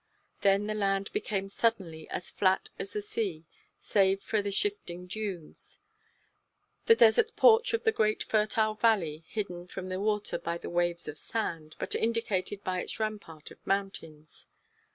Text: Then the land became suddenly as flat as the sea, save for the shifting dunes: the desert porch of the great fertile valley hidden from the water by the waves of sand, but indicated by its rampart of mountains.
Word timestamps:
Then 0.41 0.65
the 0.65 0.73
land 0.73 1.11
became 1.13 1.47
suddenly 1.47 2.09
as 2.09 2.31
flat 2.31 2.71
as 2.79 2.93
the 2.93 3.03
sea, 3.03 3.45
save 3.77 4.19
for 4.23 4.41
the 4.41 4.49
shifting 4.51 5.05
dunes: 5.05 5.77
the 6.87 6.95
desert 6.95 7.35
porch 7.35 7.71
of 7.75 7.83
the 7.83 7.91
great 7.91 8.23
fertile 8.23 8.73
valley 8.73 9.23
hidden 9.27 9.67
from 9.67 9.89
the 9.89 10.01
water 10.01 10.39
by 10.39 10.57
the 10.57 10.71
waves 10.71 11.07
of 11.07 11.19
sand, 11.19 11.75
but 11.77 11.93
indicated 11.93 12.63
by 12.63 12.79
its 12.81 12.99
rampart 12.99 13.51
of 13.51 13.63
mountains. 13.67 14.47